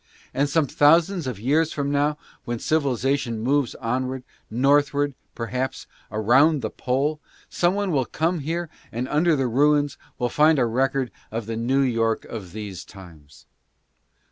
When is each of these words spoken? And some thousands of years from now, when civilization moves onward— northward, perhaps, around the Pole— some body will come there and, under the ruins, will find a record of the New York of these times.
And 0.33 0.49
some 0.49 0.65
thousands 0.65 1.27
of 1.27 1.39
years 1.39 1.71
from 1.73 1.91
now, 1.91 2.17
when 2.43 2.57
civilization 2.57 3.39
moves 3.39 3.75
onward— 3.75 4.23
northward, 4.65 5.13
perhaps, 5.35 5.85
around 6.11 6.63
the 6.63 6.71
Pole— 6.71 7.21
some 7.61 7.75
body 7.75 7.91
will 7.91 8.05
come 8.05 8.43
there 8.43 8.67
and, 8.91 9.07
under 9.07 9.35
the 9.35 9.45
ruins, 9.45 9.99
will 10.17 10.29
find 10.29 10.57
a 10.57 10.65
record 10.65 11.11
of 11.29 11.45
the 11.45 11.55
New 11.55 11.81
York 11.81 12.25
of 12.25 12.51
these 12.51 12.83
times. 12.83 13.45